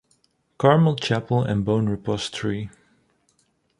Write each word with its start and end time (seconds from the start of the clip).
Carmel 0.57 0.95
Chapel 0.95 1.43
and 1.43 1.63
bone 1.63 1.87
repository. 1.87 2.71